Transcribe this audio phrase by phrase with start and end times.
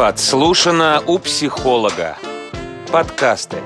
[0.00, 2.16] Подслушано у психолога.
[2.90, 3.58] Подкасты.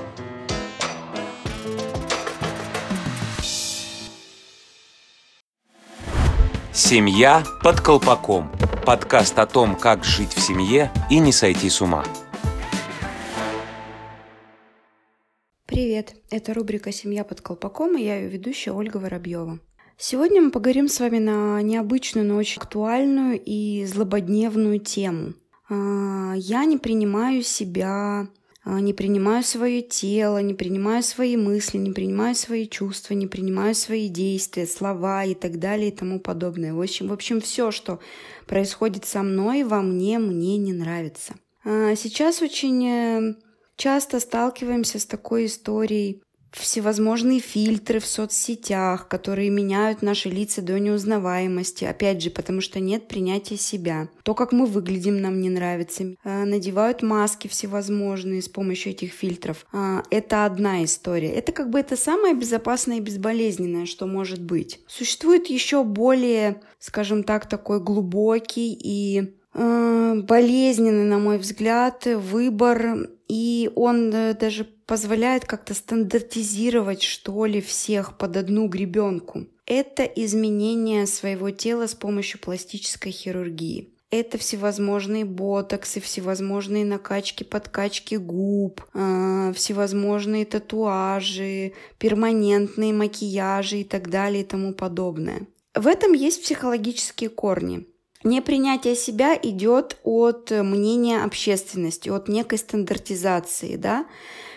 [6.72, 8.50] Семья под колпаком.
[8.84, 12.04] Подкаст о том, как жить в семье и не сойти с ума.
[15.66, 19.60] Привет, это рубрика «Семья под колпаком» и я ее ведущая Ольга Воробьева.
[19.96, 25.34] Сегодня мы поговорим с вами на необычную, но очень актуальную и злободневную тему.
[25.68, 28.28] А, я не принимаю себя,
[28.64, 33.74] а, не принимаю свое тело, не принимаю свои мысли, не принимаю свои чувства, не принимаю
[33.74, 36.74] свои действия, слова и так далее и тому подобное.
[36.74, 38.00] В общем, в общем все, что
[38.46, 41.34] происходит со мной, во мне, мне не нравится.
[41.64, 43.34] А, сейчас очень э,
[43.76, 46.23] часто сталкиваемся с такой историей
[46.60, 53.08] всевозможные фильтры в соцсетях, которые меняют наши лица до неузнаваемости, опять же, потому что нет
[53.08, 54.08] принятия себя.
[54.22, 56.14] То, как мы выглядим, нам не нравится.
[56.24, 59.66] А, надевают маски всевозможные с помощью этих фильтров.
[59.72, 61.32] А, это одна история.
[61.32, 64.80] Это как бы это самое безопасное и безболезненное, что может быть.
[64.86, 73.68] Существует еще более, скажем так, такой глубокий и а, болезненный, на мой взгляд, выбор, и
[73.74, 79.48] он э, даже позволяет как-то стандартизировать, что ли, всех под одну гребенку.
[79.66, 83.92] Это изменение своего тела с помощью пластической хирургии.
[84.10, 94.42] Это всевозможные ботоксы, всевозможные накачки, подкачки губ, э, всевозможные татуажи, перманентные макияжи и так далее
[94.42, 95.48] и тому подобное.
[95.74, 97.84] В этом есть психологические корни.
[98.24, 104.06] Непринятие себя идет от мнения общественности, от некой стандартизации, да.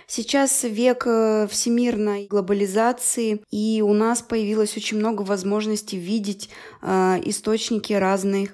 [0.09, 6.49] Сейчас век э, всемирной глобализации, и у нас появилось очень много возможностей видеть
[6.81, 8.51] э, источники разных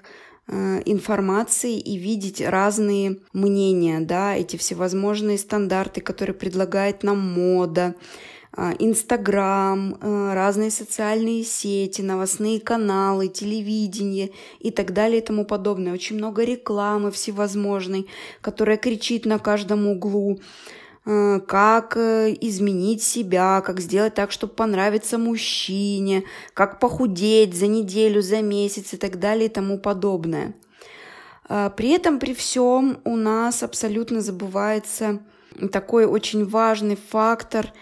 [0.47, 7.93] э, информации и видеть разные мнения, да, эти всевозможные стандарты, которые предлагает нам мода,
[8.55, 15.93] Инстаграм, разные социальные сети, новостные каналы, телевидение и так далее и тому подобное.
[15.93, 18.07] Очень много рекламы всевозможной,
[18.41, 20.39] которая кричит на каждом углу.
[21.05, 28.21] Э, как э, изменить себя, как сделать так, чтобы понравиться мужчине, как похудеть за неделю,
[28.21, 30.53] за месяц и так далее и тому подобное.
[31.49, 35.19] Э, при этом, при всем, у нас абсолютно забывается
[35.73, 37.73] такой очень важный фактор,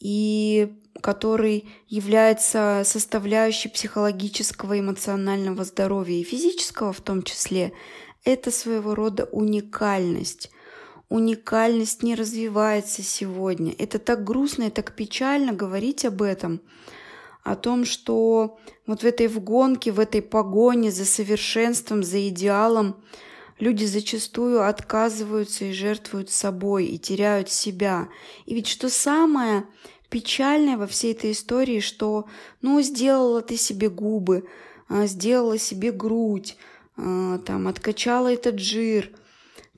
[0.00, 7.72] и который является составляющей психологического эмоционального здоровья и физического в том числе,
[8.24, 10.50] это своего рода уникальность
[11.08, 13.74] уникальность не развивается сегодня.
[13.78, 16.60] Это так грустно и так печально говорить об этом,
[17.42, 23.02] о том, что вот в этой вгонке, в этой погоне за совершенством, за идеалом
[23.58, 28.08] люди зачастую отказываются и жертвуют собой, и теряют себя.
[28.46, 29.64] И ведь что самое
[30.10, 32.26] печальное во всей этой истории, что,
[32.62, 34.48] ну, сделала ты себе губы,
[34.88, 36.56] а, сделала себе грудь,
[36.96, 39.10] а, там, откачала этот жир–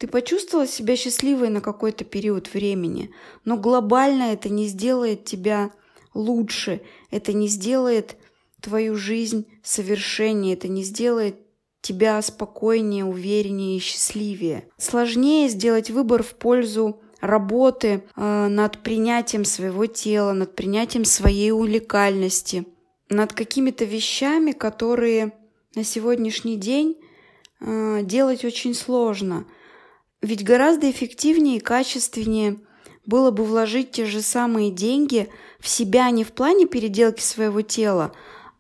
[0.01, 3.11] ты почувствовала себя счастливой на какой-то период времени,
[3.45, 5.73] но глобально это не сделает тебя
[6.15, 6.81] лучше,
[7.11, 8.17] это не сделает
[8.63, 11.37] твою жизнь совершеннее, это не сделает
[11.81, 14.69] тебя спокойнее, увереннее и счастливее.
[14.77, 22.67] Сложнее сделать выбор в пользу работы э, над принятием своего тела, над принятием своей уникальности,
[23.09, 25.33] над какими-то вещами, которые
[25.75, 26.97] на сегодняшний день
[27.61, 29.47] э, делать очень сложно–
[30.23, 32.59] ведь гораздо эффективнее и качественнее
[33.07, 38.13] было бы вложить те же самые деньги в себя не в плане переделки своего тела,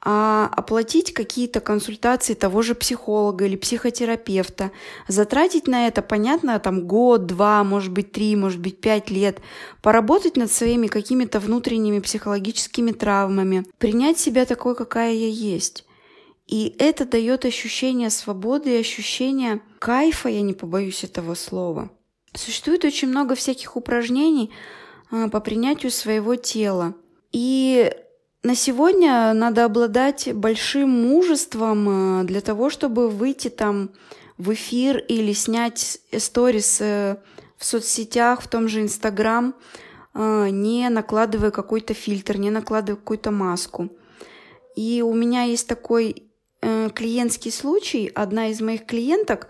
[0.02, 4.70] а оплатить какие-то консультации того же психолога или психотерапевта,
[5.08, 9.40] затратить на это, понятно, там год, два, может быть, три, может быть, пять лет,
[9.82, 15.84] поработать над своими какими-то внутренними психологическими травмами, принять себя такой, какая я есть.
[16.46, 21.90] И это дает ощущение свободы и ощущение кайфа, я не побоюсь этого слова.
[22.32, 24.50] Существует очень много всяких упражнений
[25.10, 26.94] а, по принятию своего тела.
[27.32, 27.92] И
[28.42, 33.90] на сегодня надо обладать большим мужеством а, для того, чтобы выйти там
[34.38, 37.16] в эфир или снять сторис э,
[37.56, 39.54] в соцсетях, в том же Инстаграм,
[40.14, 43.90] а, не накладывая какой-то фильтр, не накладывая какую-то маску.
[44.76, 46.30] И у меня есть такой
[46.62, 48.10] Э, клиентский случай.
[48.14, 49.48] Одна из моих клиенток,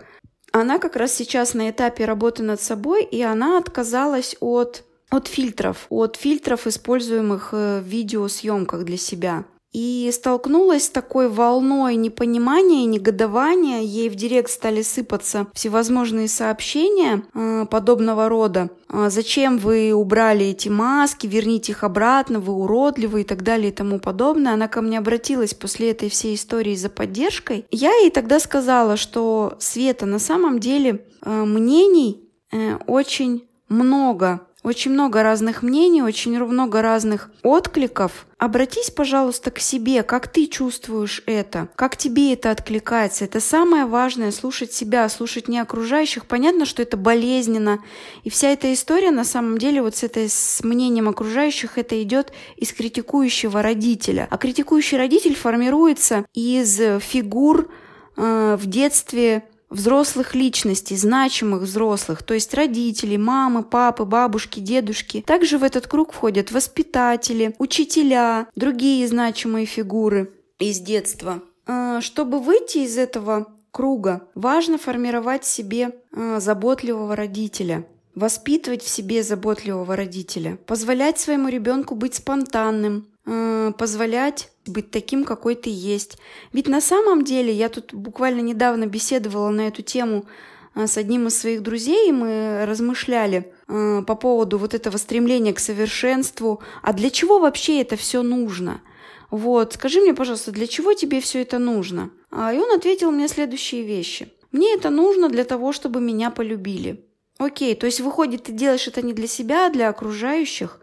[0.53, 5.85] она как раз сейчас на этапе работы над собой, и она отказалась от от фильтров,
[5.89, 9.43] от фильтров, используемых э, в видеосъемках для себя.
[9.73, 13.79] и столкнулась с такой волной непонимания и негодования.
[13.79, 18.69] Ей в директ стали сыпаться всевозможные сообщения э, подобного рода.
[18.89, 23.73] «А зачем вы убрали эти маски, верните их обратно, вы уродливы и так далее и
[23.73, 24.53] тому подобное.
[24.53, 27.65] Она ко мне обратилась после этой всей истории за поддержкой.
[27.71, 34.91] Я ей тогда сказала, что Света, на самом деле э, мнений э, очень много очень
[34.91, 38.27] много разных мнений, очень много разных откликов.
[38.37, 43.25] Обратись, пожалуйста, к себе, как ты чувствуешь это, как тебе это откликается.
[43.25, 46.25] Это самое важное, слушать себя, слушать не окружающих.
[46.25, 47.79] Понятно, что это болезненно.
[48.23, 52.31] И вся эта история, на самом деле, вот с этой с мнением окружающих, это идет
[52.55, 54.27] из критикующего родителя.
[54.29, 57.69] А критикующий родитель формируется из фигур
[58.15, 65.23] э, в детстве взрослых личностей, значимых взрослых, то есть родители, мамы, папы, бабушки, дедушки.
[65.25, 71.41] Также в этот круг входят воспитатели, учителя, другие значимые фигуры из детства.
[71.65, 79.23] А, чтобы выйти из этого круга, важно формировать себе а, заботливого родителя, воспитывать в себе
[79.23, 86.17] заботливого родителя, позволять своему ребенку быть спонтанным, а, позволять быть таким, какой ты есть.
[86.53, 90.25] Ведь на самом деле, я тут буквально недавно беседовала на эту тему
[90.73, 95.53] а, с одним из своих друзей, и мы размышляли э, по поводу вот этого стремления
[95.53, 96.61] к совершенству.
[96.81, 98.81] А для чего вообще это все нужно?
[99.29, 102.11] Вот, скажи мне, пожалуйста, для чего тебе все это нужно?
[102.29, 104.31] А, и он ответил мне следующие вещи.
[104.51, 107.05] Мне это нужно для того, чтобы меня полюбили.
[107.37, 110.80] Окей, то есть выходит, ты делаешь это не для себя, а для окружающих.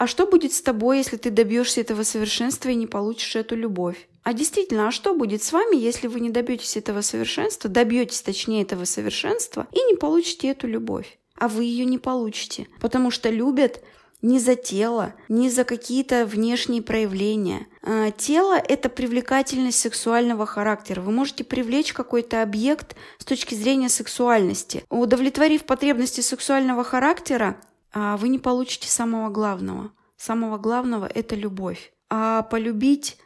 [0.00, 4.08] А что будет с тобой, если ты добьешься этого совершенства и не получишь эту любовь?
[4.22, 8.62] А действительно, а что будет с вами, если вы не добьетесь этого совершенства, добьетесь точнее
[8.62, 11.18] этого совершенства и не получите эту любовь?
[11.36, 13.82] А вы ее не получите, потому что любят
[14.22, 17.66] не за тело, не за какие-то внешние проявления.
[17.82, 21.02] А, тело– это привлекательность сексуального характера.
[21.02, 24.82] Вы можете привлечь какой-то объект с точки зрения сексуальности.
[24.88, 27.60] Удовлетворив потребности сексуального характера,
[27.94, 29.92] вы не получите самого главного.
[30.16, 31.92] Самого главного– это любовь.
[32.08, 33.16] А полюбить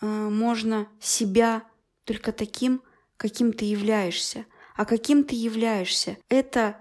[0.00, 1.64] э, можно себя
[2.04, 2.82] только таким,
[3.16, 4.46] каким ты являешься.
[4.76, 6.76] А каким ты являешься– это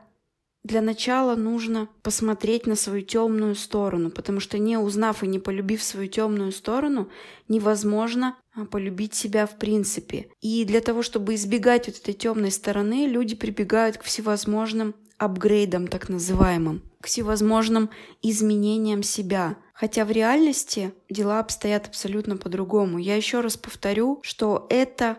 [0.68, 5.81] для начала нужно посмотреть на свою темную сторону, потому что не узнав и не полюбив
[5.81, 7.09] свою темную сторону,
[7.47, 10.30] невозможно а, полюбить себя в принципе.
[10.41, 16.09] И для того, чтобы избегать вот этой темной стороны, люди прибегают к всевозможным апгрейдам так
[16.09, 17.89] называемым, к всевозможным
[18.21, 19.57] изменениям себя.
[19.73, 22.97] Хотя в реальности дела обстоят абсолютно по-другому.
[22.97, 25.17] Я еще раз повторю, что это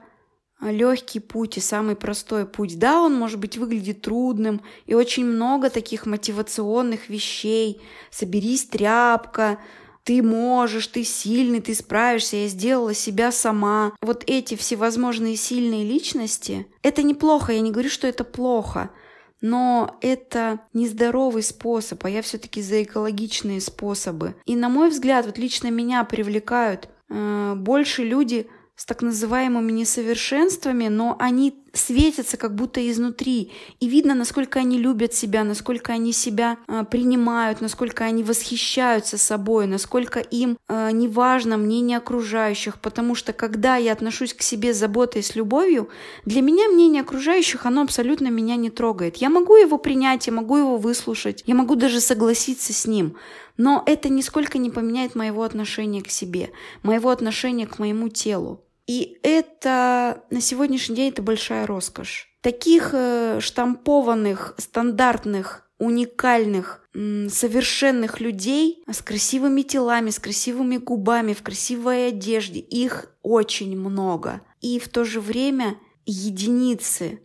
[0.60, 2.78] легкий путь и самый простой путь.
[2.78, 7.80] Да, он, может быть, выглядит трудным, и очень много таких мотивационных вещей.
[8.10, 9.58] Соберись, тряпка,
[10.02, 13.92] ты можешь, ты сильный, ты справишься, я сделала себя сама.
[14.00, 18.90] Вот эти всевозможные сильные личности, это неплохо, я не говорю, что это плохо–
[19.40, 24.34] но это нездоровый способ, а я все-таки за экологичные способы.
[24.46, 30.88] И на мой взгляд, вот лично меня привлекают э, больше люди с так называемыми несовершенствами,
[30.88, 33.52] но они светятся как будто изнутри.
[33.80, 39.66] И видно, насколько они любят себя, насколько они себя э, принимают, насколько они восхищаются собой,
[39.66, 42.80] насколько им э, не важно мнение окружающих.
[42.80, 45.88] Потому что когда я отношусь к себе с заботой, с любовью,
[46.24, 49.16] для меня мнение окружающих, оно абсолютно меня не трогает.
[49.16, 53.16] Я могу его принять, я могу его выслушать, я могу даже согласиться с ним.
[53.56, 56.50] Но это нисколько не поменяет моего отношения к себе,
[56.82, 58.62] моего отношения к моему телу.
[58.88, 62.34] И это на сегодняшний день это большая роскошь.
[62.40, 72.08] Таких э, штампованных, стандартных, уникальных, совершенных людей с красивыми телами, с красивыми губами, в красивой
[72.08, 74.40] одежде, их очень много.
[74.60, 75.76] И в то же время
[76.06, 77.20] единицы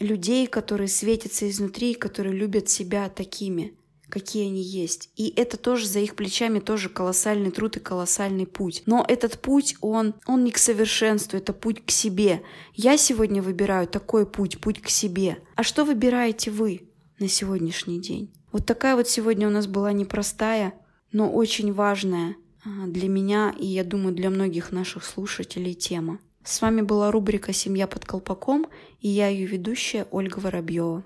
[0.00, 3.76] людей, которые светятся изнутри, которые любят себя такими
[4.12, 5.08] какие они есть.
[5.16, 8.82] И это тоже за их плечами тоже колоссальный труд и колоссальный путь.
[8.84, 12.42] Но этот путь, он, он не к совершенству, это путь к себе.
[12.74, 15.38] Я сегодня выбираю такой путь, путь к себе.
[15.56, 18.30] А что выбираете вы на сегодняшний день?
[18.52, 20.74] Вот такая вот сегодня у нас была непростая,
[21.10, 26.18] но очень важная а, для меня и, я думаю, для многих наших слушателей тема.
[26.44, 28.66] С вами была рубрика «Семья под колпаком»
[29.00, 31.02] и я ее ведущая Ольга Воробьева.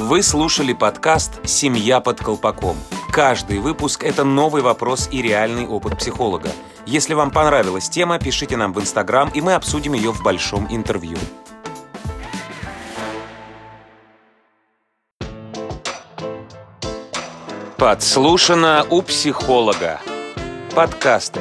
[0.00, 2.76] Вы слушали подкаст «Семья под колпаком».
[3.10, 6.50] Каждый выпуск– это новый вопрос и реальный опыт психолога.
[6.86, 11.18] Если вам понравилась тема, пишите нам в Инстаграм, и мы обсудим ее в большом интервью.
[17.76, 20.00] Подслушано у психолога.
[20.76, 21.40] подкасты,